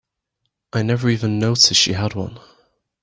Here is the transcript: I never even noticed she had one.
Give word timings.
I 0.73 0.81
never 0.81 1.09
even 1.11 1.37
noticed 1.37 1.75
she 1.75 1.93
had 1.93 2.15
one. 2.15 2.39